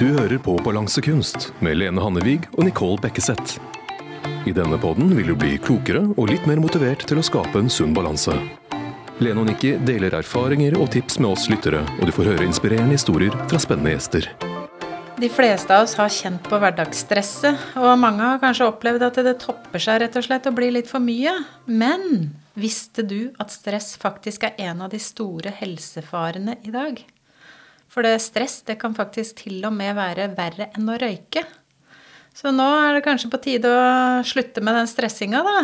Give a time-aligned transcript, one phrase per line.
[0.00, 3.58] Du hører på Balansekunst med Lene Hannevig og Nicole Bekkeseth.
[4.48, 7.68] I denne podden vil du bli klokere og litt mer motivert til å skape en
[7.68, 8.32] sunn balanse.
[9.20, 12.96] Lene og Nikki deler erfaringer og tips med oss lyttere, og du får høre inspirerende
[12.96, 14.30] historier fra spennende gjester.
[15.20, 19.36] De fleste av oss har kjent på hverdagsstresset, og mange har kanskje opplevd at det
[19.44, 21.36] topper seg rett og slett og blir litt for mye.
[21.68, 27.04] Men visste du at stress faktisk er en av de store helsefarene i dag?
[27.90, 31.42] For det stress det kan faktisk til og med være verre enn å røyke.
[32.36, 35.56] Så nå er det kanskje på tide å slutte med den stressinga, da.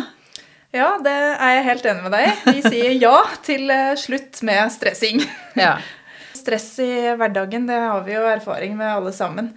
[0.75, 2.41] Ja, det er jeg helt enig med deg.
[2.51, 5.23] Vi sier ja til eh, slutt med stressing.
[5.55, 5.77] Ja.
[6.37, 9.53] Stress i hverdagen, det har vi jo erfaring med alle sammen.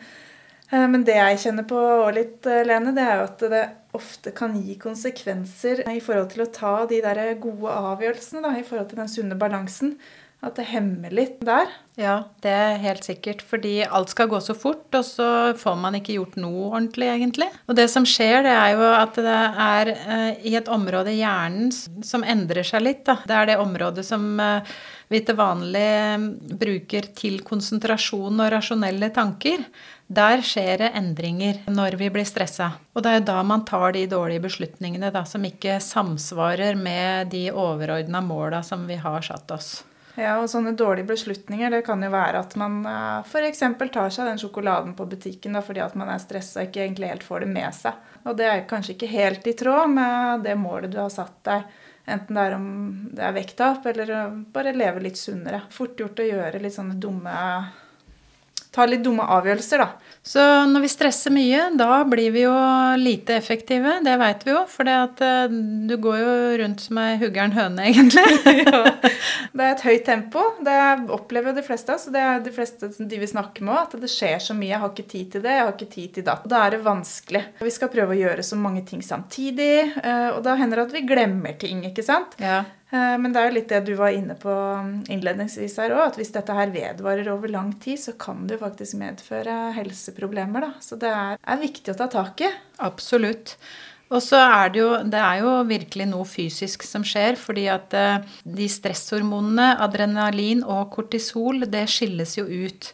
[0.71, 3.65] Eh, Men det jeg kjenner på òg litt, eh, Lene, det er jo at det
[3.99, 8.65] ofte kan gi konsekvenser i forhold til å ta de der gode avgjørelsene, da, i
[8.65, 9.97] forhold til den sunne balansen.
[10.41, 11.69] At det hemmer litt der.
[12.01, 13.43] Ja, det er helt sikkert.
[13.45, 15.27] Fordi alt skal gå så fort, og så
[15.61, 17.51] får man ikke gjort noe ordentlig, egentlig.
[17.69, 21.19] Og det som skjer, det er jo at det er eh, i et område i
[21.21, 23.19] hjernen som endrer seg litt, da.
[23.29, 24.73] Det er det området som eh,
[25.13, 26.27] vi til vanlig eh,
[26.65, 29.69] bruker til konsentrasjon og rasjonelle tanker.
[30.09, 32.73] Der skjer det endringer når vi blir stressa.
[32.97, 37.31] Og det er jo da man tar de dårlige beslutningene da, som ikke samsvarer med
[37.37, 39.71] de overordna måla som vi har satt oss.
[40.21, 42.83] Ja, og sånne dårlige beslutninger, det kan jo være at man
[43.25, 43.63] f.eks.
[43.81, 47.09] tar seg den sjokoladen på butikken da, fordi at man er stressa og ikke egentlig
[47.09, 48.11] helt får det med seg.
[48.29, 51.65] Og det er kanskje ikke helt i tråd med det målet du har satt deg.
[52.11, 52.67] Enten det er om
[53.15, 54.13] det er vekttap eller
[54.53, 55.63] bare leve litt sunnere.
[55.73, 57.35] Fort gjort å gjøre litt sånne dumme
[58.71, 60.11] Ta litt dumme avgjørelser, da.
[60.23, 62.53] Så når vi stresser mye, da blir vi jo
[63.01, 63.97] lite effektive.
[64.05, 65.55] Det veit vi jo, for det eh,
[65.91, 68.23] du går jo rundt som ei huggern høne, egentlig.
[69.51, 70.45] Det er et høyt tempo.
[70.63, 70.79] Det
[71.11, 72.07] opplever jo de fleste av oss.
[72.15, 74.71] Det er de fleste de vi snakker med at det skjer så mye.
[74.71, 76.47] Jeg har ikke tid til det, jeg har ikke tid til datt.
[76.51, 77.47] Da er det vanskelig.
[77.67, 81.01] Vi skal prøve å gjøre så mange ting samtidig, eh, og da hender det at
[81.01, 82.39] vi glemmer ting, ikke sant?
[82.39, 82.63] Ja.
[82.93, 84.55] Eh, Men det er jo litt det du var inne på
[85.13, 88.65] innledningsvis her òg, at hvis dette her vedvarer over lang tid, så kan det jo
[88.65, 90.73] faktisk medføre helseproblemer, da.
[90.83, 92.51] Så det er, er viktig å ta tak i.
[92.83, 93.57] Absolutt.
[94.11, 97.95] Og så er det jo Det er jo virkelig noe fysisk som skjer, fordi at
[97.95, 102.91] eh, de stresshormonene, adrenalin og kortisol, det skilles jo ut.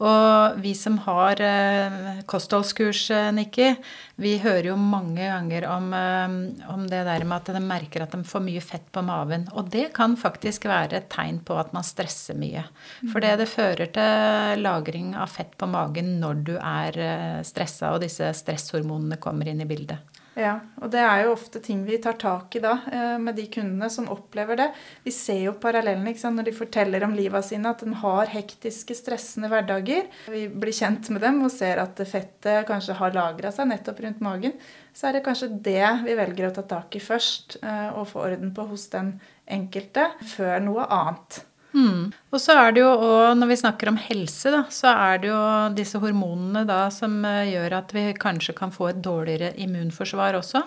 [0.00, 3.02] Og vi som har eh, kostholdskurs,
[3.36, 3.74] Nikki,
[4.20, 6.36] vi hører jo mange ganger om, eh,
[6.72, 9.44] om det der med at de merker at de får mye fett på maven.
[9.52, 12.64] Og det kan faktisk være et tegn på at man stresser mye.
[13.12, 18.00] For det fører til lagring av fett på magen når du er eh, stressa, og
[18.06, 20.19] disse stresshormonene kommer inn i bildet.
[20.38, 23.48] Ja, og det er jo ofte ting vi tar tak i da, eh, med de
[23.50, 24.68] kundene som opplever det.
[25.02, 26.38] Vi ser jo parallellene ikke sant?
[26.38, 30.06] når de forteller om livet sine, at de har hektiske, stressende hverdager.
[30.30, 34.22] Vi blir kjent med dem og ser at fettet kanskje har lagra seg nettopp rundt
[34.22, 34.54] magen.
[34.94, 38.24] Så er det kanskje det vi velger å ta tak i først, eh, og få
[38.30, 39.18] orden på hos den
[39.50, 41.42] enkelte, før noe annet.
[41.74, 42.10] Mm.
[42.34, 45.30] Og så er det jo òg, når vi snakker om helse, da, så er det
[45.30, 45.42] jo
[45.76, 50.64] disse hormonene da som eh, gjør at vi kanskje kan få et dårligere immunforsvar også.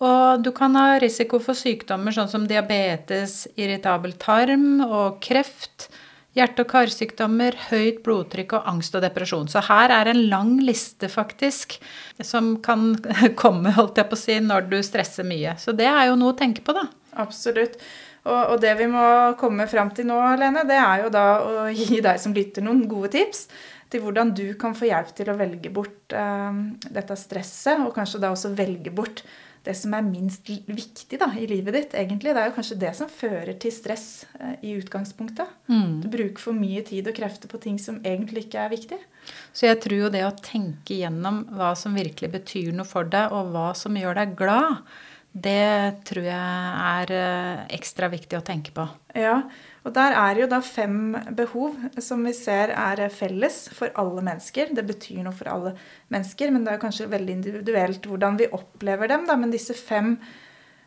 [0.00, 5.90] Og du kan ha risiko for sykdommer sånn som diabetes, irritabel tarm og kreft.
[6.38, 9.48] Hjerte- og karsykdommer, høyt blodtrykk og angst og depresjon.
[9.50, 11.74] Så her er en lang liste, faktisk,
[12.22, 12.94] som kan
[13.42, 15.56] komme, holdt jeg på å si, når du stresser mye.
[15.58, 16.86] Så det er jo noe å tenke på, da.
[17.18, 17.82] Absolutt.
[18.28, 19.04] Og, og det vi må
[19.40, 22.84] komme fram til nå, Lene, det er jo da å gi deg som lytter noen
[22.90, 23.46] gode tips
[23.90, 26.58] til hvordan du kan få hjelp til å velge bort eh,
[26.94, 29.24] dette stresset, og kanskje da også velge bort
[29.66, 31.94] det som er minst viktig da, i livet ditt.
[31.98, 32.32] egentlig.
[32.32, 34.06] Det er jo kanskje det som fører til stress
[34.38, 35.50] eh, i utgangspunktet.
[36.00, 39.00] Du bruker for mye tid og krefter på ting som egentlig ikke er viktig.
[39.52, 43.34] Så jeg tror jo det å tenke gjennom hva som virkelig betyr noe for deg,
[43.36, 44.80] og hva som gjør deg glad,
[45.30, 46.36] det tror jeg
[46.90, 48.86] er eh, ekstra viktig å tenke på.
[49.14, 49.36] Ja,
[49.86, 54.74] og der er jo da fem behov som vi ser er felles for alle mennesker.
[54.74, 55.76] Det betyr noe for alle
[56.10, 59.28] mennesker, men det er kanskje veldig individuelt hvordan vi opplever dem.
[59.30, 59.38] Da.
[59.38, 60.16] Men disse fem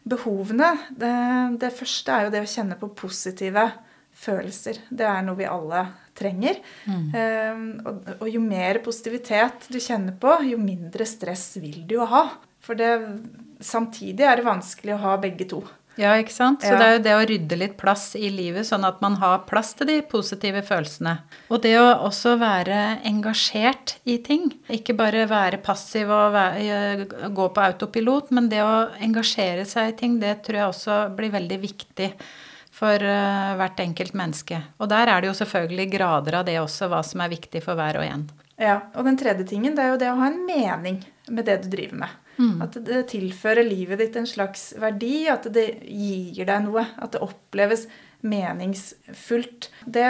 [0.03, 1.15] behovene det,
[1.63, 3.69] det første er jo det å kjenne på positive
[4.13, 4.83] følelser.
[4.91, 5.85] Det er noe vi alle
[6.19, 6.59] trenger.
[7.15, 12.11] Eh, og, og jo mer positivitet du kjenner på, jo mindre stress vil du jo
[12.11, 12.27] ha.
[12.63, 12.91] For det,
[13.63, 15.63] samtidig er det vanskelig å ha begge to.
[15.95, 16.63] Ja, ikke sant?
[16.65, 16.77] Så Ja.
[16.79, 19.73] det er jo det å rydde litt plass i livet, sånn at man har plass
[19.77, 21.19] til de positive følelsene.
[21.51, 24.51] Og det å også være engasjert i ting.
[24.69, 29.97] Ikke bare være passiv og være, gå på autopilot, men det å engasjere seg i
[29.97, 32.11] ting, det tror jeg også blir veldig viktig
[32.73, 34.63] for eh, hvert enkelt menneske.
[34.81, 37.77] Og der er det jo selvfølgelig grader av det også, hva som er viktig for
[37.77, 38.25] hver og en.
[38.61, 41.63] Ja, Og den tredje tingen det er jo det å ha en mening med det
[41.63, 42.19] du driver med.
[42.63, 46.85] At det tilfører livet ditt en slags verdi, at det gir deg noe.
[46.97, 47.87] At det oppleves
[48.23, 49.69] meningsfullt.
[49.85, 50.07] Det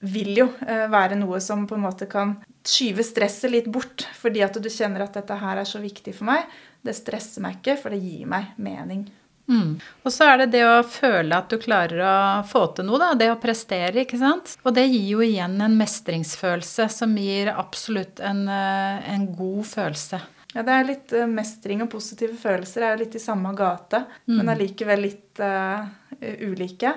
[0.00, 4.42] vil jo eh, være noe som på en måte kan skyve stresset litt bort, fordi
[4.44, 6.46] at du kjenner at dette her er så viktig for meg.
[6.82, 9.04] Det stresser meg ikke, for det gir meg mening.
[9.50, 9.80] Mm.
[10.06, 12.16] Og så er det det å føle at du klarer å
[12.48, 13.12] få til noe, da.
[13.18, 14.54] Det å prestere, ikke sant.
[14.62, 20.22] Og det gir jo igjen en mestringsfølelse som gir absolutt en, eh, en god følelse.
[20.52, 24.36] Ja, det er litt uh, mestring og positive følelser er litt i samme gate, mm.
[24.36, 25.86] men allikevel litt uh,
[26.20, 26.92] ulike.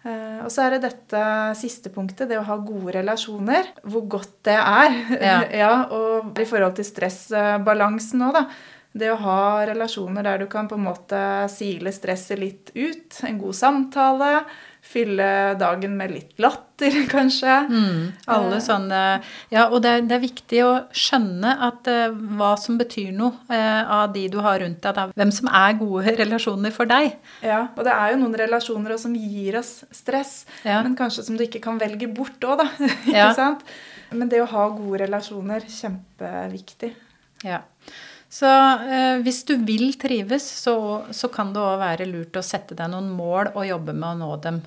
[0.00, 1.22] Uh, og så er det dette
[1.60, 3.70] siste punktet, det å ha gode relasjoner.
[3.86, 4.98] Hvor godt det er.
[5.20, 5.38] Ja.
[5.62, 8.44] ja og i forhold til stressbalansen òg, da.
[8.92, 11.20] Det å ha relasjoner der du kan på en måte
[11.52, 13.20] sile stresset litt ut.
[13.28, 14.32] En god samtale
[14.82, 17.56] fylle dagen med litt latter, kanskje.
[17.68, 18.00] Mm,
[18.32, 19.00] alle uh, sånne
[19.52, 23.34] Ja, og det er, det er, viktig å skjønne at uh, hva som betyr noe
[23.52, 25.14] uh, av de du har rundt deg.
[25.20, 27.14] Hvem som er gode relasjoner for deg.
[27.44, 30.80] Ja, og det er jo noen relasjoner som gir oss stress, ja.
[30.82, 32.70] men kanskje som du ikke kan velge bort òg, da.
[33.06, 33.32] ikke ja.
[33.36, 33.66] sant?
[34.10, 36.94] Men det å ha gode relasjoner, kjempeviktig.
[37.46, 37.62] Ja.
[38.30, 40.74] Så eh, hvis du vil trives, så,
[41.10, 44.18] så kan det òg være lurt å sette deg noen mål og jobbe med å
[44.20, 44.60] nå dem.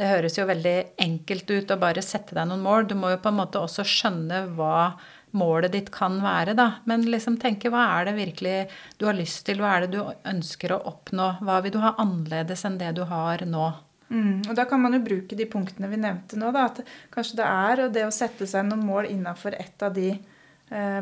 [0.00, 2.88] Det høres jo veldig enkelt ut å bare sette deg noen mål.
[2.88, 4.94] Du må jo på en måte også skjønne hva
[5.36, 6.78] målet ditt kan være, da.
[6.88, 8.56] Men liksom tenke hva er det virkelig
[8.96, 9.60] du har lyst til?
[9.60, 11.34] Hva er det du ønsker å oppnå?
[11.44, 13.68] Hva vil du ha annerledes enn det du har nå?
[14.08, 16.48] Mm, og Da kan man jo bruke de punktene vi nevnte nå.
[16.56, 16.80] Da, at
[17.12, 20.28] kanskje det er det å sette seg noen mål innafor ett av de Eh,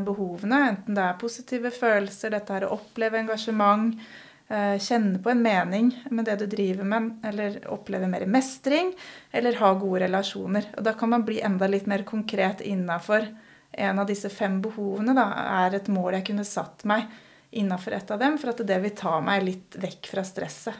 [0.04, 0.56] behovene.
[0.72, 3.94] Enten det er positive følelser, dette er å oppleve engasjement,
[4.50, 8.92] eh, kjenne på en mening med det du driver med, eller oppleve mer mestring,
[9.32, 10.66] eller ha gode relasjoner.
[10.76, 13.28] Og Da kan man bli enda litt mer konkret innafor
[13.72, 15.14] en av disse fem behovene.
[15.14, 15.30] Da,
[15.66, 17.06] er et mål jeg kunne satt meg
[17.50, 20.74] innafor et av dem, for at det vil ta meg litt vekk fra stresset.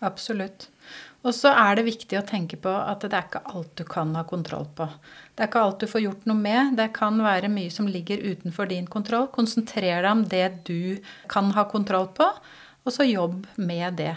[0.00, 0.68] Absolutt.
[1.26, 4.12] Og så er det viktig å tenke på at det er ikke alt du kan
[4.14, 4.86] ha kontroll på.
[5.34, 6.76] Det er ikke alt du får gjort noe med.
[6.78, 9.26] Det kan være mye som ligger utenfor din kontroll.
[9.34, 12.28] Konsentrer deg om det du kan ha kontroll på,
[12.86, 14.14] og så jobb med det.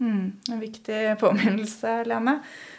[0.00, 2.38] Mm, en viktig påminnelse, Lene.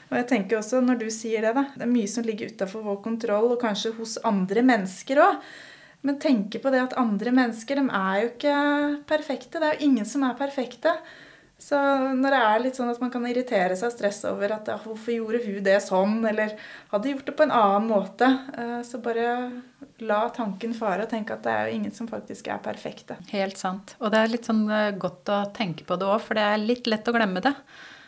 [0.09, 2.87] Og jeg tenker også, når du sier det, da, det er mye som ligger utafor
[2.87, 5.43] vår kontroll, og kanskje hos andre mennesker òg.
[6.01, 8.55] Men tenke på det at andre mennesker de er jo ikke
[9.11, 9.59] perfekte.
[9.61, 10.95] Det er jo ingen som er perfekte.
[11.61, 11.77] Så
[12.17, 14.79] når det er litt sånn at man kan irritere seg og stresse over at ja,
[14.81, 16.55] 'hvorfor gjorde hun det sånn', eller
[16.89, 19.61] 'hadde gjort det på en annen måte', eh, så bare
[20.01, 23.17] la tanken fare og tenke at det er jo ingen som faktisk er perfekte.
[23.29, 23.95] Helt sant.
[24.01, 26.57] Og det er litt sånn eh, godt å tenke på det òg, for det er
[26.57, 27.53] litt lett å glemme det.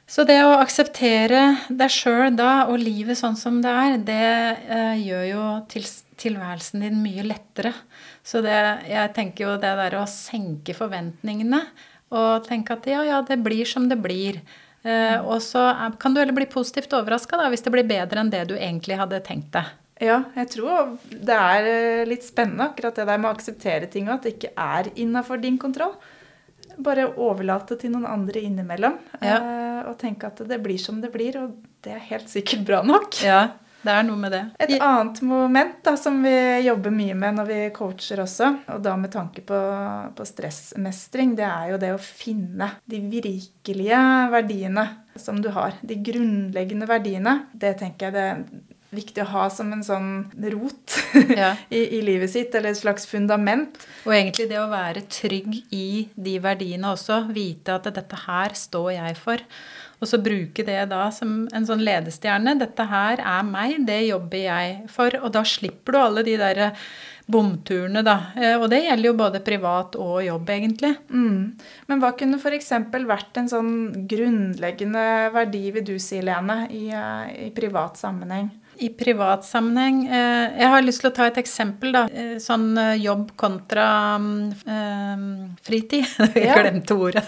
[0.10, 4.98] Så det å akseptere deg sjøl da, og livet sånn som det er, det eh,
[5.06, 5.86] gjør jo til,
[6.20, 7.72] tilværelsen din mye lettere.
[8.26, 8.58] Så det,
[8.90, 11.62] jeg tenker jo det der å senke forventningene
[12.13, 14.39] og tenke at ja, ja, det blir som det blir.
[14.83, 15.69] Eh, og så
[16.00, 19.21] kan du heller bli positivt overraska hvis det blir bedre enn det du egentlig hadde
[19.25, 19.71] tenkt deg.
[20.04, 24.10] Ja, jeg tror det er eh, litt spennende akkurat det der med å akseptere ting,
[24.10, 25.95] og at det ikke er innafor din kontroll.
[26.83, 28.98] Bare overlate til noen andre innimellom.
[29.21, 29.38] Ja.
[29.38, 31.54] Eh, og tenke at det blir som det blir, og
[31.86, 33.19] det er helt sikkert bra nok.
[33.24, 33.53] Ja,
[33.84, 34.42] det er noe med det.
[34.63, 36.36] Et annet moment da, som vi
[36.66, 39.60] jobber mye med når vi coacher også, og da med tanke på,
[40.16, 44.88] på stressmestring, det er jo det å finne de virkelige verdiene
[45.20, 45.75] som du har.
[45.82, 47.36] De grunnleggende verdiene.
[47.54, 50.10] Det tenker jeg det viktig å ha som en sånn
[50.54, 50.98] rot
[51.42, 51.54] ja.
[51.70, 53.80] i, i, livet sitt, eller et slags fundament.
[54.08, 57.24] Og egentlig det å være trygg i de verdiene også.
[57.34, 59.48] Vite at dette her står jeg for.
[60.04, 62.58] Og så bruke det da som en sånn ledestjerne.
[62.60, 65.16] Dette her er meg, det jobber jeg for.
[65.24, 66.74] Og da slipper du alle de derre
[67.26, 68.18] bomturene, da.
[68.36, 70.92] Eh, og det gjelder jo både privat og jobb, egentlig.
[71.14, 71.54] Mm.
[71.88, 72.74] Men hva kunne f.eks.
[73.08, 73.72] vært en sånn
[74.10, 78.52] grunnleggende verdi, vil du si, Lene, i, eh, i privat sammenheng?
[78.82, 81.94] I privat sammenheng eh, Jeg har lyst til å ta et eksempel.
[81.96, 83.88] da, eh, Sånn eh, jobb kontra
[84.18, 86.08] um, fritid.
[86.36, 87.25] Jeg glemte ordet.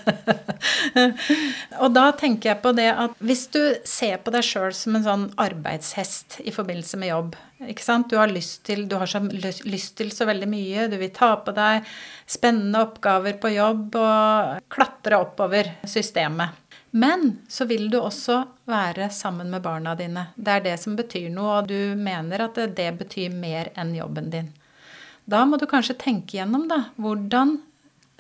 [1.84, 5.06] og da tenker jeg på det at hvis du ser på deg sjøl som en
[5.06, 8.10] sånn arbeidshest i forbindelse med jobb ikke sant?
[8.12, 10.88] Du har lyst til, du har så lyst til så veldig mye.
[10.92, 11.88] Du vil ta på deg
[12.28, 16.65] spennende oppgaver på jobb og klatre oppover systemet.
[16.96, 18.38] Men så vil du også
[18.72, 20.30] være sammen med barna dine.
[20.36, 24.30] Det er det som betyr noe, og du mener at det, betyr mer enn jobben
[24.32, 24.54] din.
[25.28, 27.58] Da må du kanskje tenke gjennom da, hvordan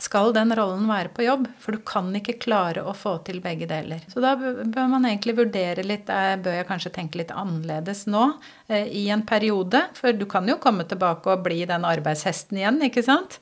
[0.03, 1.45] skal den rollen være på jobb?
[1.63, 4.03] For du kan ikke klare å få til begge deler.
[4.11, 8.25] Så da bør man egentlig vurdere litt eh, Bør jeg kanskje tenke litt annerledes nå
[8.67, 9.85] eh, i en periode?
[9.95, 13.39] For du kan jo komme tilbake og bli den arbeidshesten igjen, ikke sant?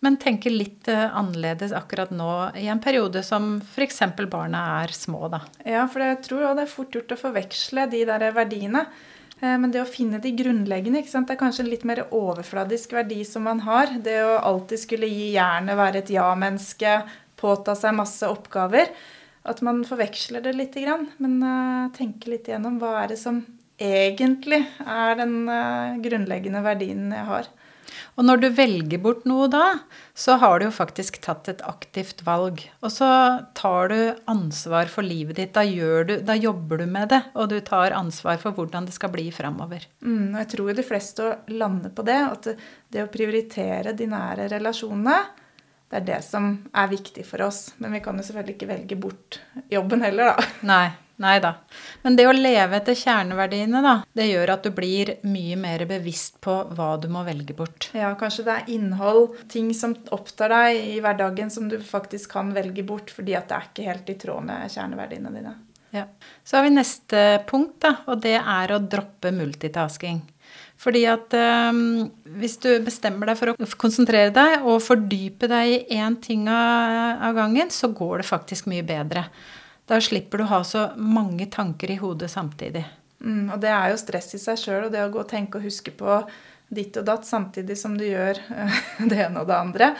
[0.00, 4.00] Men tenke litt eh, annerledes akkurat nå i en periode som f.eks.
[4.32, 5.42] barna er små, da.
[5.60, 8.86] Ja, for jeg tror det er fort gjort å forveksle de der verdiene.
[9.42, 11.04] Eh, men det å finne de grunnleggende?
[11.04, 13.92] Det er kanskje en litt mer overfladisk verdi som man har.
[14.00, 16.96] Det å alltid skulle gi jernet, være et ja-menneske,
[17.40, 18.88] påta seg masse oppgaver.
[19.44, 21.10] At man forveksler det lite grann.
[21.20, 23.44] Men uh, tenke litt igjennom hva er det som
[23.80, 25.48] egentlig er den
[26.04, 27.46] grunnleggende verdien jeg har.
[28.20, 29.78] Og når du velger bort noe da,
[30.12, 32.60] så har du jo faktisk tatt et aktivt valg.
[32.84, 33.08] Og så
[33.56, 33.96] tar du
[34.28, 35.54] ansvar for livet ditt.
[35.56, 39.14] Da, du, da jobber du med det, og du tar ansvar for hvordan det skal
[39.14, 39.88] bli framover.
[40.04, 42.20] Mm, jeg tror de fleste lander på det.
[42.28, 42.50] At
[42.92, 45.16] det å prioritere de nære relasjonene,
[45.88, 47.70] det er det som er viktig for oss.
[47.80, 49.40] Men vi kan jo selvfølgelig ikke velge bort
[49.72, 50.50] jobben heller, da.
[50.68, 50.90] Nei.
[51.20, 51.52] Nei da.
[52.00, 56.38] Men det å leve etter kjerneverdiene, da, det gjør at du blir mye mer bevisst
[56.40, 57.90] på hva du må velge bort.
[57.96, 62.54] Ja, kanskje det er innhold, ting som opptar deg i hverdagen som du faktisk kan
[62.56, 65.54] velge bort fordi at det er ikke helt i tråd med kjerneverdiene dine.
[65.90, 66.06] Ja.
[66.44, 70.22] Så har vi neste punkt, da, og det er å droppe multitasking.
[70.80, 72.08] Fordi at um,
[72.40, 77.26] hvis du bestemmer deg for å konsentrere deg og fordype deg i én ting av,
[77.28, 79.26] av gangen, så går det faktisk mye bedre.
[79.90, 82.84] Da slipper du å ha så mange tanker i hodet samtidig.
[83.20, 85.58] Mm, og det er jo stress i seg sjøl, og det å gå og tenke
[85.58, 86.20] og huske på
[86.70, 88.38] ditt og datt samtidig som du gjør
[89.10, 89.94] det ene og det andre.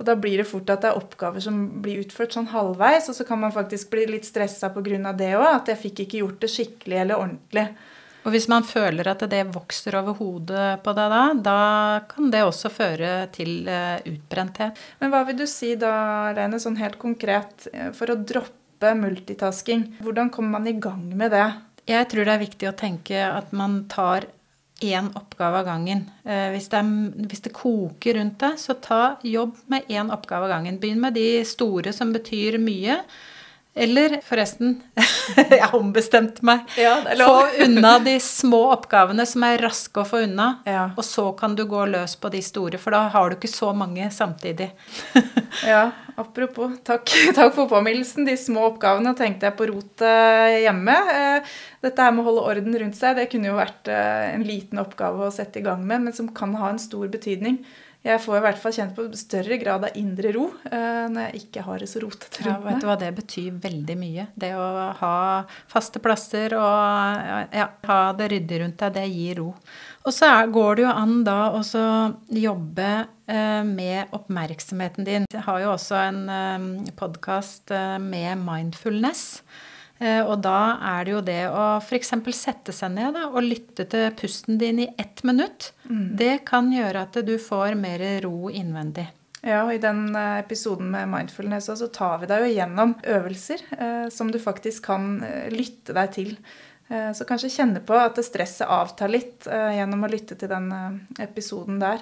[0.00, 3.18] Og da blir det fort at det er oppgaver som blir utført sånn halvveis, og
[3.18, 5.12] så kan man faktisk bli litt stressa pga.
[5.12, 5.50] det òg.
[5.50, 7.68] At jeg fikk ikke gjort det skikkelig eller ordentlig.
[8.24, 11.60] Og hvis man føler at det vokser over hodet på deg da, da
[12.08, 14.80] kan det også føre til eh, utbrenthet.
[15.02, 18.94] Men hva vil du si da, Reine, sånn helt konkret, eh, for å droppe stoppe
[19.00, 19.96] multitasking.
[20.00, 21.52] Hvordan kommer man i gang med det?
[21.86, 24.26] Jeg tror det er viktig å tenke at man tar
[24.80, 26.10] én oppgave av gangen.
[26.24, 30.44] Eh, hvis det, er, hvis det, koker rundt deg, så ta jobb med én oppgave
[30.44, 30.78] av gangen.
[30.80, 32.98] Begynn med de store som betyr mye.
[33.74, 34.76] Eller forresten,
[35.36, 36.62] jeg ombestemte meg.
[36.78, 40.46] Ja, få unna de små oppgavene som er raske å få unna.
[40.68, 40.84] Ja.
[40.94, 43.72] Og så kan du gå løs på de store, for da har du ikke så
[43.74, 44.68] mange samtidig.
[45.72, 46.76] ja, apropos.
[46.86, 48.28] Takk, takk, for påminnelsen.
[48.28, 50.94] De små oppgavene tenkte jeg på rotet hjemme.
[51.16, 54.46] Eh, dette her med å holde orden rundt seg, det kunne jo vært eh, en
[54.46, 57.58] liten oppgave å sette i gang med, men som kan ha en stor betydning
[58.04, 61.40] jeg får i hvert fall kjent på større grad av indre ro eh, når jeg
[61.46, 62.66] ikke har det så rotete rundt meg.
[62.66, 64.26] Ja, vet du hva, Det betyr veldig mye.
[64.36, 64.66] Det å
[64.98, 65.16] ha
[65.72, 69.48] faste plasser og ja, ha det ryddig rundt deg, det gir ro.
[70.04, 71.62] Og så går det jo an da å
[72.28, 72.90] jobbe
[73.24, 75.28] eh, med oppmerksomheten din.
[75.32, 79.40] Jeg har jo også en eh, podkast eh, med mindfulness.
[80.04, 82.12] Eh, og da er det jo det å f.eks.
[82.36, 85.72] sette seg ned da, og lytte til pusten din i ett minutt.
[85.88, 86.08] Mm.
[86.20, 89.08] Det kan gjøre at du får mer ro innvendig.
[89.44, 93.64] Ja, og I den eh, episoden med mindfulness så tar vi deg jo gjennom øvelser
[93.76, 96.30] eh, som du faktisk kan eh, lytte deg til.
[96.88, 100.70] Eh, så kanskje kjenne på at stresset avtar litt eh, gjennom å lytte til den
[101.20, 102.00] episoden der.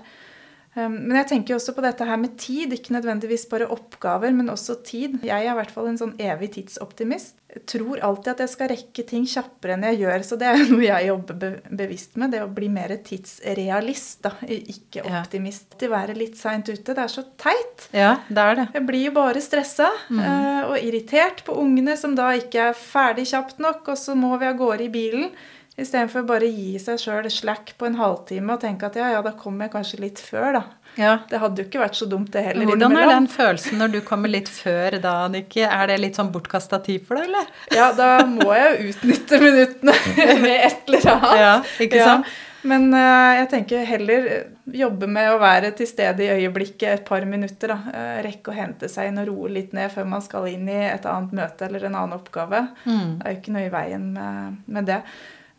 [0.73, 2.73] Um, men jeg tenker også på dette her med tid.
[2.73, 5.19] Ikke nødvendigvis bare oppgaver, men også tid.
[5.27, 7.37] Jeg er i hvert fall en sånn evig tidsoptimist.
[7.53, 10.25] Jeg tror alltid at jeg skal rekke ting kjappere enn jeg gjør.
[10.25, 12.33] Så det er noe jeg jobber bevisst med.
[12.33, 14.35] Det å bli mer tidsrealist, da.
[14.49, 15.77] Ikke optimist.
[15.77, 15.93] Ja.
[15.93, 16.89] Være litt seint ute.
[16.89, 17.89] Det er så teit.
[17.93, 18.69] Ja, det er det.
[18.79, 20.23] Jeg blir jo bare stressa mm.
[20.25, 24.39] uh, og irritert på ungene som da ikke er ferdig kjapt nok, og så må
[24.41, 25.35] vi av gårde i bilen.
[25.73, 29.33] Istedenfor bare gi seg sjøl slack på en halvtime og tenke at ja, ja, da
[29.39, 30.63] kommer jeg kanskje litt før, da.
[31.01, 31.15] Ja.
[31.31, 32.69] Det hadde jo ikke vært så dumt, det heller.
[32.69, 35.65] Hvordan er den følelsen når du kommer litt før da, Nikki?
[35.65, 37.49] Er det litt sånn bortkasta tid for deg, eller?
[37.73, 39.97] Ja, da må jeg jo utnytte minuttene
[40.45, 41.37] med et eller annet.
[41.41, 41.53] Ja,
[41.87, 42.29] ikke sant?
[42.29, 42.49] Ja.
[42.69, 44.27] Men uh, jeg tenker heller
[44.71, 47.73] jobbe med å være til stede i øyeblikket et par minutter.
[47.73, 47.79] da.
[47.89, 50.79] Uh, rekke å hente seg inn og roe litt ned før man skal inn i
[50.93, 52.67] et annet møte eller en annen oppgave.
[52.85, 53.17] Mm.
[53.19, 55.01] Det er jo ikke noe i veien med, med det.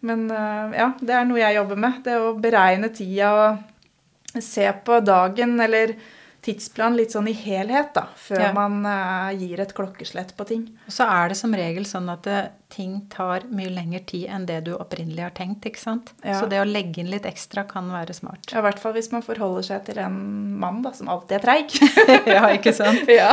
[0.03, 2.01] Men eh, ja, det er noe jeg jobber med.
[2.03, 5.95] Det å beregne tida og se på dagen eller
[6.43, 8.49] tidsplan litt sånn i helhet, da, før ja.
[8.55, 10.65] man uh, gir et klokkeslett på ting.
[10.89, 14.47] Og så er det som regel sånn at eh, ting tar mye lengre tid enn
[14.49, 15.69] det du opprinnelig har tenkt.
[15.69, 16.11] ikke sant?
[16.19, 16.41] Ja.
[16.41, 18.49] Så det å legge inn litt ekstra kan være smart.
[18.51, 20.19] Ja, I hvert fall hvis man forholder seg til en
[20.59, 21.77] mann da, som alltid er treig.
[22.35, 23.07] ja, ikke sant?
[23.21, 23.31] ja.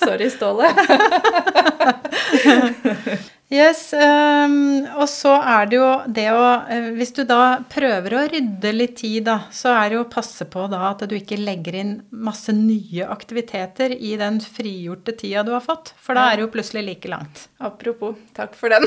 [0.00, 0.72] Sorry, Ståle.
[3.50, 8.20] Yes, um, og så er det jo det å uh, Hvis du da prøver å
[8.30, 11.40] rydde litt tid, da, så er det jo å passe på da at du ikke
[11.40, 15.90] legger inn masse nye aktiviteter i den frigjorte tida du har fått.
[15.98, 17.48] For da er det jo plutselig like langt.
[17.58, 18.86] Apropos, takk for den.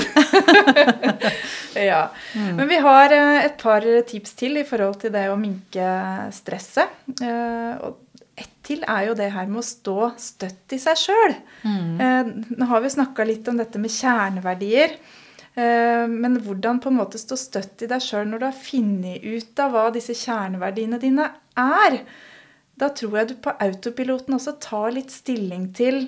[1.90, 2.06] ja.
[2.32, 2.56] Mm.
[2.62, 5.92] Men vi har uh, et par tips til i forhold til det å minke
[6.40, 7.04] stresset.
[7.20, 8.00] Uh, og
[8.64, 11.36] til er jo det her med å stå støtt i seg sjøl.
[11.64, 11.92] Mm.
[12.00, 14.96] Eh, nå har vi snakka litt om dette med kjerneverdier.
[15.54, 19.24] Eh, men hvordan på en måte stå støtt i deg sjøl når du har funnet
[19.26, 21.30] ut av hva disse kjerneverdiene dine
[21.60, 22.00] er?
[22.80, 26.08] Da tror jeg du på autopiloten også tar litt stilling til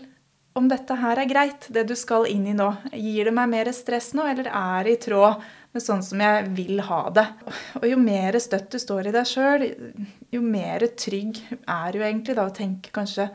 [0.55, 2.69] om dette her er greit, det du skal inn i nå.
[2.95, 5.43] Gir det meg mer stress nå, eller er det i tråd
[5.83, 7.25] sånn som jeg vil ha det.
[7.81, 9.67] Og jo mer støtt du står i deg sjøl,
[10.33, 13.29] jo mer trygg er du egentlig da å tenke kanskje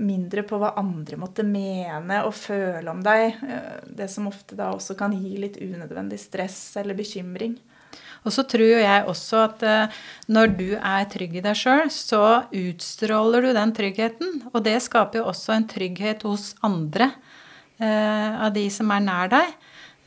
[0.00, 3.36] mindre på hva andre måtte mene og føle om deg.
[3.44, 7.58] Eh, det som ofte da også kan gi litt unødvendig stress eller bekymring.
[8.22, 12.44] Og så tror jeg også at uh, når du er trygg i deg sjøl, så
[12.54, 14.36] utstråler du den tryggheten.
[14.52, 17.10] Og det skaper jo også en trygghet hos andre
[17.82, 19.56] eh, av de som er nær deg.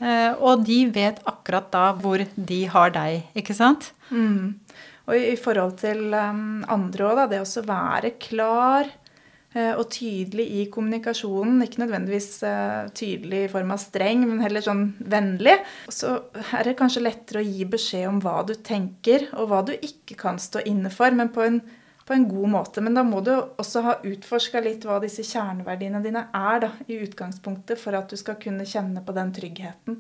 [0.03, 3.93] Eh, og de vet akkurat da hvor de har deg, ikke sant?
[4.11, 4.57] Mm.
[5.05, 7.25] Og i, forhold til um, andre òg, da.
[7.29, 11.61] Det å være klar uh, og tydelig i kommunikasjonen.
[11.61, 15.59] Ikke nødvendigvis uh, tydelig i form av streng, men heller sånn vennlig.
[15.93, 19.75] Så er det kanskje lettere å gi beskjed om hva du tenker, og hva du
[19.77, 21.61] ikke kan stå inne for, men på en
[22.05, 22.83] på en god måte.
[22.85, 26.99] Men da må du også ha utforska litt hva disse kjerneverdiene dine er da, i
[27.01, 29.99] utgangspunktet, for at du skal kunne kjenne på den tryggheten.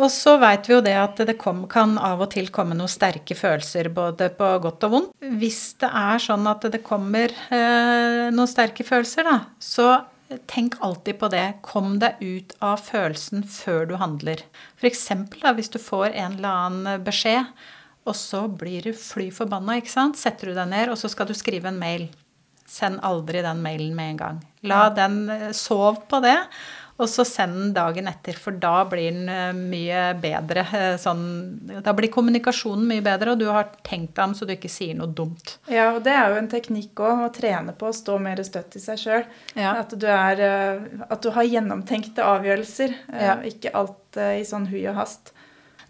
[0.00, 2.90] Og så veit vi jo det at det kom, kan av og til komme noen
[2.90, 5.10] sterke følelser, både på godt og vondt.
[5.40, 9.90] Hvis det er sånn at det kommer eh, noen sterke følelser, da, så
[10.50, 11.44] tenk alltid på det.
[11.66, 14.42] Kom deg ut av følelsen før du handler.
[14.80, 15.10] F.eks.
[15.58, 17.50] hvis du får en eller annen beskjed
[18.08, 20.18] og så blir du fly forbanna, ikke sant.
[20.18, 22.08] Setter du deg ned, og så skal du skrive en mail.
[22.70, 24.44] Send aldri den mailen med en gang.
[24.62, 26.38] La den sove Sov på det.
[27.00, 30.66] Og så send den dagen etter, for da blir den eh, mye bedre.
[30.76, 31.22] Eh, sånn,
[31.80, 34.98] da blir kommunikasjonen mye bedre, og du har tenkt deg om så du ikke sier
[34.98, 35.56] noe dumt.
[35.72, 38.76] Ja, og det er jo en teknikk òg, å trene på å stå mer støtt
[38.76, 39.24] i seg sjøl.
[39.54, 39.78] Ja.
[39.80, 43.38] At, at, du har gjennomtenkte avgjørelser, ja.
[43.48, 45.32] ikke alt i sånn hui og hast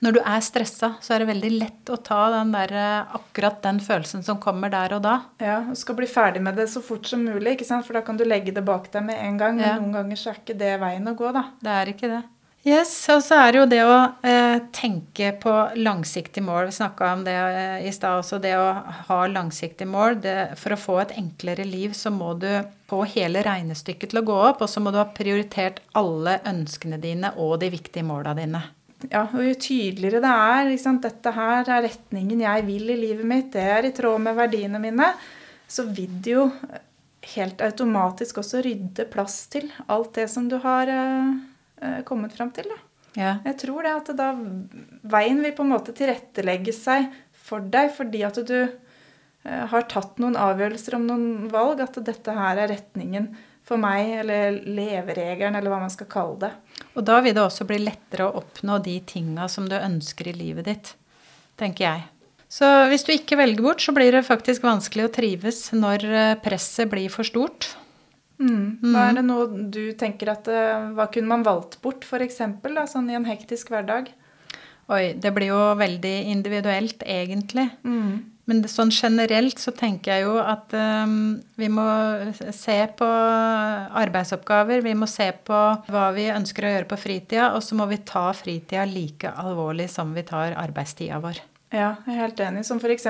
[0.00, 3.60] når du er stressa, så er det veldig lett å ta den der, eh, akkurat
[3.62, 5.16] den følelsen som kommer der og da.
[5.38, 7.86] Ja, og skal bli ferdig med det så fort som mulig, ikke sant?
[7.86, 9.56] for da kan du legge det bak deg med en gang.
[9.60, 9.78] Men ja.
[9.78, 11.50] noen ganger så er ikke det veien å gå, da.
[11.60, 12.22] Det er ikke det.
[12.60, 16.66] Yes, og så er det jo det å eh, tenke på langsiktig mål.
[16.68, 18.40] Vi snakka om det eh, i stad også.
[18.40, 18.66] Det å
[19.06, 20.18] ha langsiktig mål.
[20.20, 22.50] Det, for å få et enklere liv så må du
[22.90, 27.00] få hele regnestykket til å gå opp, og så må du ha prioritert alle ønskene
[27.00, 28.60] dine og de viktige måla dine
[29.08, 33.26] ja, og jo tydeligere det er sant, Dette her er retningen jeg vil i livet
[33.28, 35.08] mitt, det er i tråd med verdiene mine,
[35.70, 36.46] så vil det jo
[37.36, 42.68] helt automatisk også rydde plass til alt det som du har eh, kommet fram til.
[43.16, 43.38] Ja.
[43.44, 44.30] Jeg tror det at da
[45.10, 50.20] veien vil på en måte tilrettelegge seg for deg fordi at du eh, har tatt
[50.22, 53.32] noen avgjørelser om noen valg, at dette her er retningen
[53.70, 56.54] for meg, eller leveregelen, eller hva man skal kalle det.
[56.98, 60.36] Og da vil det også bli lettere å oppnå de tinga som du ønsker i
[60.36, 60.94] livet ditt,
[61.60, 62.08] tenker jeg.
[62.50, 66.32] Så hvis du ikke velger bort, så blir det faktisk vanskelig å trives når eh,
[66.42, 67.68] presset blir for stort.
[68.40, 68.80] Mm.
[68.90, 72.40] Hva er det noe du tenker at eh, Hva kunne man valgt bort, f.eks.,
[72.90, 74.08] sånn i en hektisk hverdag?
[74.90, 77.68] Oi, det blir jo veldig individuelt, egentlig.
[77.86, 78.39] Mm.
[78.50, 81.86] Men det, sånn generelt så tenker jeg jo at um, vi må
[82.50, 84.82] se på arbeidsoppgaver.
[84.82, 88.00] Vi må se på hva vi ønsker å gjøre på fritida, og så må vi
[88.02, 91.38] ta fritida like alvorlig som vi tar arbeidstida vår.
[91.70, 92.66] Ja, jeg er helt enig.
[92.66, 93.06] Som f.eks.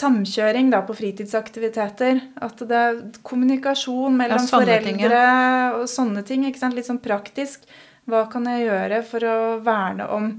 [0.00, 2.24] samkjøring da, på fritidsaktiviteter.
[2.42, 5.74] At det er kommunikasjon mellom ja, foreldre ting, ja.
[5.78, 6.50] og sånne ting.
[6.50, 6.74] ikke sant?
[6.74, 7.70] Litt sånn praktisk.
[8.10, 10.32] Hva kan jeg gjøre for å verne om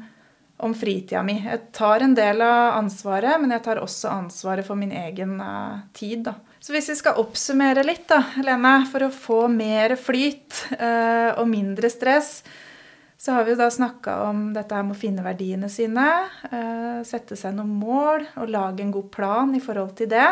[0.59, 1.37] om fritida mi.
[1.45, 5.85] Jeg tar en del av ansvaret, men jeg tar også ansvaret for min egen uh,
[5.95, 6.25] tid.
[6.27, 6.35] Da.
[6.59, 11.45] Så hvis vi skal oppsummere litt, da, Lene, for å få mer flyt uh, og
[11.51, 12.41] mindre stress,
[13.19, 16.07] så har vi jo da snakka om dette med å finne verdiene sine,
[16.51, 20.27] uh, sette seg noen mål og lage en god plan i forhold til det.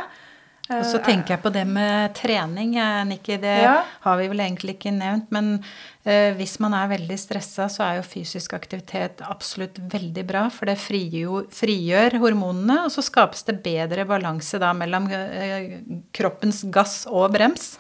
[0.68, 2.74] Og så tenker jeg på det med trening,
[3.08, 3.38] Nikki.
[3.40, 3.78] Det ja.
[4.04, 5.30] har vi vel egentlig ikke nevnt.
[5.32, 10.48] Men uh, hvis man er veldig stressa, så er jo fysisk aktivitet absolutt veldig bra.
[10.52, 15.80] For det frigjør, frigjør hormonene, og så skapes det bedre balanse da mellom uh,
[16.16, 17.78] kroppens gass og brems.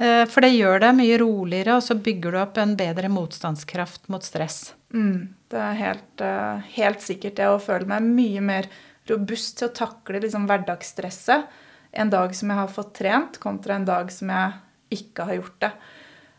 [0.00, 4.08] Uh, for det gjør deg mye roligere, og så bygger du opp en bedre motstandskraft
[4.08, 4.70] mot stress.
[4.96, 8.68] Mm, det er helt, eh, helt sikkert det å føle meg mye mer
[9.08, 11.44] robust til å takle liksom hverdagsstresset
[11.92, 15.60] en dag som jeg har fått trent, kontra en dag som jeg ikke har gjort
[15.64, 15.72] det.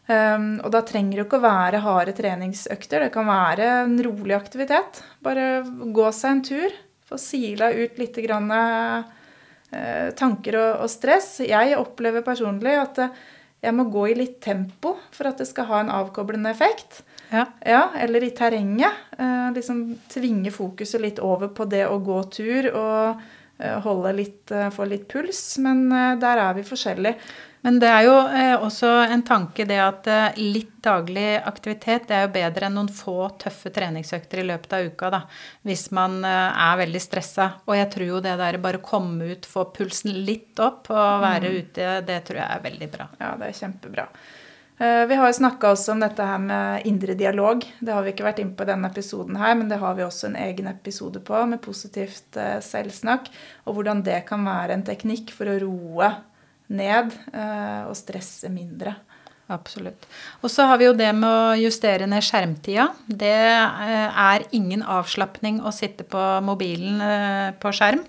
[0.09, 3.05] Um, og da trenger det ikke å være harde treningsøkter.
[3.05, 5.03] Det kan være en rolig aktivitet.
[5.21, 5.61] Bare
[5.93, 6.77] gå seg en tur.
[7.09, 11.35] Få sila ut litt grann, uh, tanker og, og, stress.
[11.45, 13.21] Jeg opplever personlig at uh,
[13.61, 17.03] jeg må gå i litt tempo for at det skal ha en avkoblende effekt.
[17.29, 17.45] Ja.
[17.61, 18.97] ja eller i terrenget.
[19.19, 23.27] Uh, liksom tvinge fokuset litt over på det å gå tur og
[23.83, 25.41] holde litt, få litt puls.
[25.63, 25.87] Men
[26.21, 27.17] der er vi forskjellige.
[27.61, 32.15] Men det er jo eh, også en tanke det at eh, litt daglig aktivitet det
[32.15, 35.21] er jo bedre enn noen få tøffe treningsøkter i løpet av uka, da.
[35.67, 37.49] Hvis man eh, er veldig stressa.
[37.67, 41.51] Og jeg tror jo det der bare komme ut, få pulsen litt opp og være
[41.51, 41.57] mm.
[41.59, 43.09] ute, det tror jeg er veldig bra.
[43.19, 44.07] Ja, det er kjempebra.
[44.79, 47.65] Vi har jo snakka også om dette her med indre dialog.
[47.83, 50.05] Det har vi ikke vært inne på i denne episoden her, men det har vi
[50.05, 53.27] også en egen episode på med positivt selvsnakk.
[53.67, 56.13] Og hvordan det kan være en teknikk for å roe
[56.69, 58.95] ned eh, og stresse mindre.
[59.49, 60.05] Absolutt.
[60.43, 62.91] Og så har vi jo det med å justere ned skjermtida.
[63.07, 68.03] Det eh, er ingen avslapning å sitte på mobilen eh, på skjerm.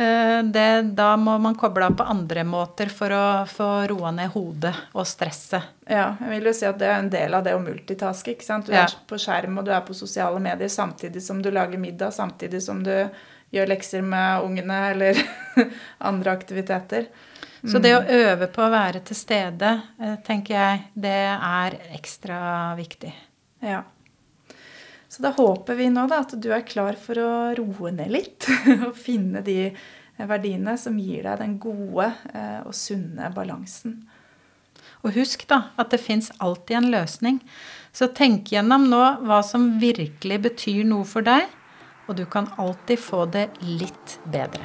[0.00, 4.72] Det, da må man koble av på andre måter for å få roa ned hodet
[4.96, 5.74] og stresset.
[5.90, 8.32] Ja, jeg vil jo si at det er en del av det å multitaske.
[8.32, 8.70] ikke sant?
[8.70, 8.86] Du ja.
[8.86, 12.62] er på skjerm og du er på sosiale medier samtidig som du lager middag, samtidig
[12.64, 12.94] som du
[13.50, 15.20] gjør lekser med ungene eller
[16.10, 17.10] andre aktiviteter.
[17.60, 22.38] Så det å øve på å være til stede, eh, tenker jeg, det er ekstra
[22.78, 23.12] viktig.
[23.60, 23.82] Ja.
[25.10, 28.46] Så da håper vi nå da, at du er klar for å roe ned litt
[28.86, 29.72] og finne de
[30.20, 34.04] verdiene som gir deg den gode eh, og sunne balansen.
[35.02, 37.42] Og husk da at det fins alltid en løsning.
[37.90, 41.48] Så tenk gjennom nå hva som virkelig betyr noe for deg,
[42.06, 44.62] og du kan alltid få det litt bedre.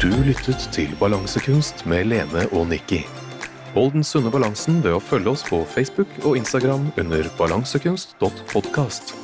[0.00, 3.02] Du lyttet til Balansekunst med Lene og Nikki.
[3.74, 9.17] Hold den sunne balansen ved å følge oss på Facebook og Instagram under balansekunst.podkast.